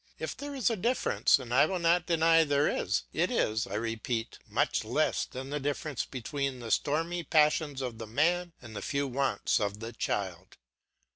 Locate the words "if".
0.17-0.35